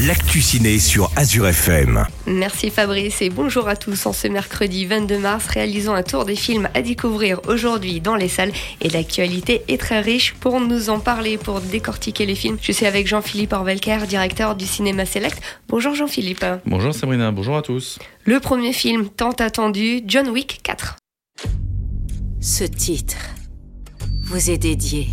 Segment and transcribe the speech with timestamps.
[0.00, 2.06] l'actu ciné sur Azure FM.
[2.26, 4.06] Merci Fabrice et bonjour à tous.
[4.06, 8.28] En ce mercredi 22 mars, réalisons un tour des films à découvrir aujourd'hui dans les
[8.28, 10.34] salles et l'actualité est très riche.
[10.34, 14.66] Pour nous en parler, pour décortiquer les films, je suis avec Jean-Philippe Orvelker, directeur du
[14.66, 15.40] Cinéma Select.
[15.68, 16.44] Bonjour Jean-Philippe.
[16.66, 17.98] Bonjour Sabrina, bonjour à tous.
[18.24, 20.96] Le premier film tant attendu, John Wick 4.
[22.40, 23.16] Ce titre
[24.24, 25.08] vous est dédié,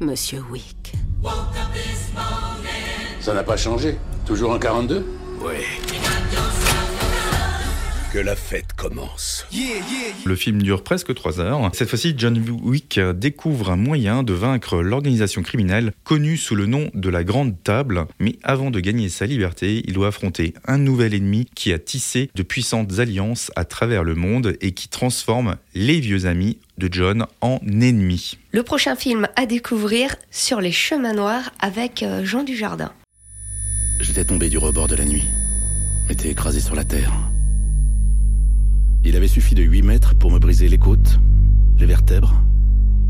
[0.00, 0.92] Monsieur Wick.
[3.28, 3.98] Ça n'a pas changé.
[4.24, 5.04] Toujours un 42
[5.42, 5.60] Ouais.
[8.10, 9.46] Que la fête commence.
[10.24, 11.70] Le film dure presque 3 heures.
[11.74, 16.88] Cette fois-ci, John Wick découvre un moyen de vaincre l'organisation criminelle connue sous le nom
[16.94, 18.06] de la Grande Table.
[18.18, 22.30] Mais avant de gagner sa liberté, il doit affronter un nouvel ennemi qui a tissé
[22.34, 27.26] de puissantes alliances à travers le monde et qui transforme les vieux amis de John
[27.42, 28.38] en ennemis.
[28.52, 32.90] Le prochain film à découvrir sur les chemins noirs avec euh, Jean Dujardin.
[34.00, 35.26] J'étais tombé du rebord de la nuit.
[36.08, 37.12] M'étais écrasé sur la terre.
[39.04, 41.18] Il avait suffi de 8 mètres pour me briser les côtes,
[41.78, 42.40] les vertèbres,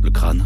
[0.03, 0.45] le crâne.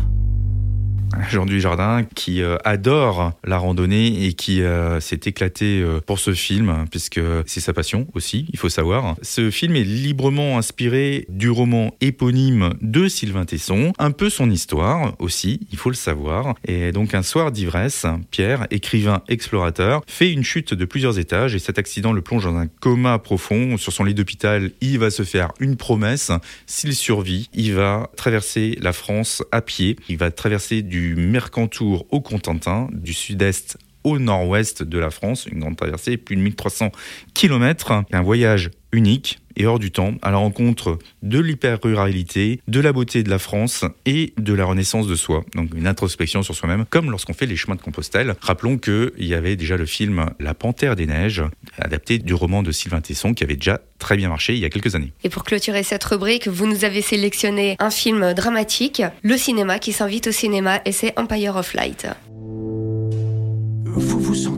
[1.30, 6.32] Jean Dujardin qui euh, adore la randonnée et qui euh, s'est éclaté euh, pour ce
[6.32, 9.16] film puisque c'est sa passion aussi, il faut savoir.
[9.22, 15.14] Ce film est librement inspiré du roman éponyme de Sylvain Tesson, un peu son histoire
[15.18, 16.54] aussi, il faut le savoir.
[16.66, 21.58] Et donc un soir d'ivresse, Pierre, écrivain explorateur, fait une chute de plusieurs étages et
[21.58, 23.76] cet accident le plonge dans un coma profond.
[23.76, 26.30] Sur son lit d'hôpital, il va se faire une promesse,
[26.66, 32.06] s'il survit, il va traverser la France à pied, il va traverser du du Mercantour
[32.10, 36.90] au Contentin, du sud-est au nord-ouest de la France, une grande traversée, plus de 1300
[37.34, 42.92] km, un voyage unique et hors du temps à la rencontre de l'hyper-ruralité, de la
[42.92, 45.44] beauté de la France et de la renaissance de soi.
[45.54, 48.34] Donc une introspection sur soi-même, comme lorsqu'on fait les chemins de Compostelle.
[48.40, 51.42] Rappelons qu'il y avait déjà le film La Panthère des Neiges,
[51.78, 54.70] adapté du roman de Sylvain Tesson, qui avait déjà très bien marché il y a
[54.70, 55.12] quelques années.
[55.22, 59.92] Et pour clôturer cette rubrique, vous nous avez sélectionné un film dramatique, le cinéma qui
[59.92, 62.06] s'invite au cinéma, et c'est Empire of Light.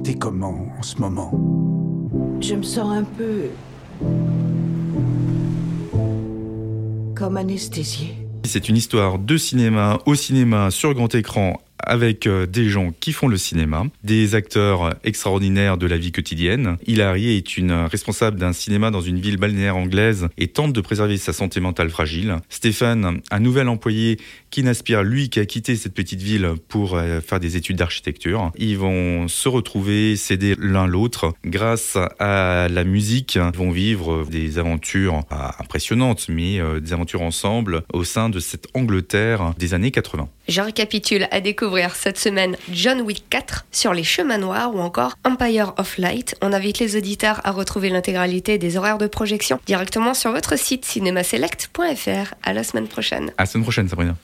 [0.04, 1.30] Sentez comment en ce moment?
[2.38, 3.44] Je me sens un peu
[7.14, 8.14] comme anesthésiée.
[8.44, 13.12] C'est une histoire de cinéma au cinéma sur grand écran avec euh, des gens qui
[13.12, 16.76] font le cinéma, des acteurs extraordinaires de la vie quotidienne.
[16.86, 21.16] Hilary est une responsable d'un cinéma dans une ville balnéaire anglaise et tente de préserver
[21.16, 22.36] sa santé mentale fragile.
[22.48, 24.18] Stéphane, un nouvel employé
[24.50, 28.52] qui n'aspire, lui, qu'à quitter cette petite ville pour euh, faire des études d'architecture.
[28.56, 31.34] Ils vont se retrouver, s'aider l'un l'autre.
[31.44, 35.22] Grâce à la musique, ils vont vivre des aventures
[35.58, 40.28] impressionnantes, mais euh, des aventures ensemble au sein de cette Angleterre des années 80.
[40.46, 45.14] Je récapitule à découvrir cette semaine John Wick 4 sur les chemins noirs ou encore
[45.24, 46.36] Empire of Light.
[46.42, 50.84] On invite les auditeurs à retrouver l'intégralité des horaires de projection directement sur votre site
[50.84, 52.34] cinémaselect.fr.
[52.42, 53.32] À la semaine prochaine.
[53.38, 54.12] À la semaine prochaine, Sabrina.